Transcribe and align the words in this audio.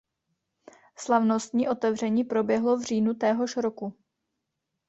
Slavnostní 0.97 1.69
otevření 1.69 2.23
proběhlo 2.23 2.77
v 2.77 2.81
říjnu 2.83 3.13
téhož 3.13 3.57
roku. 3.57 3.93